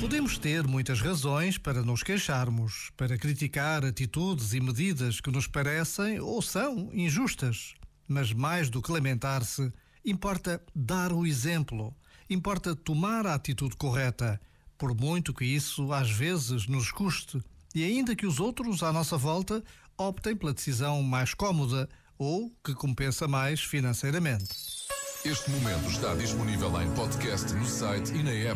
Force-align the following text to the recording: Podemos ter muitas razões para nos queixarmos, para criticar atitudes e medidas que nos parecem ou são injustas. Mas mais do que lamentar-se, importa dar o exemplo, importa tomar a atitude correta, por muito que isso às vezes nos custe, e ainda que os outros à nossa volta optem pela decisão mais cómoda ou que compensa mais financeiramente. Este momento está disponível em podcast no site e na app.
Podemos 0.00 0.36
ter 0.36 0.66
muitas 0.66 1.00
razões 1.00 1.56
para 1.56 1.82
nos 1.82 2.02
queixarmos, 2.02 2.90
para 2.96 3.16
criticar 3.16 3.82
atitudes 3.84 4.52
e 4.52 4.60
medidas 4.60 5.20
que 5.20 5.30
nos 5.30 5.46
parecem 5.46 6.20
ou 6.20 6.42
são 6.42 6.90
injustas. 6.92 7.74
Mas 8.06 8.32
mais 8.32 8.68
do 8.68 8.82
que 8.82 8.92
lamentar-se, 8.92 9.72
importa 10.04 10.62
dar 10.74 11.12
o 11.12 11.26
exemplo, 11.26 11.96
importa 12.28 12.76
tomar 12.76 13.26
a 13.26 13.34
atitude 13.34 13.74
correta, 13.76 14.38
por 14.76 14.94
muito 14.94 15.32
que 15.32 15.44
isso 15.44 15.90
às 15.92 16.10
vezes 16.10 16.66
nos 16.66 16.92
custe, 16.92 17.42
e 17.74 17.82
ainda 17.82 18.14
que 18.14 18.26
os 18.26 18.38
outros 18.38 18.82
à 18.82 18.92
nossa 18.92 19.16
volta 19.16 19.64
optem 19.96 20.36
pela 20.36 20.52
decisão 20.52 21.02
mais 21.02 21.32
cómoda 21.32 21.88
ou 22.18 22.54
que 22.62 22.74
compensa 22.74 23.26
mais 23.26 23.60
financeiramente. 23.60 24.48
Este 25.24 25.50
momento 25.50 25.90
está 25.90 26.14
disponível 26.14 26.80
em 26.80 26.88
podcast 26.94 27.52
no 27.54 27.66
site 27.66 28.12
e 28.14 28.22
na 28.22 28.30
app. 28.30 28.54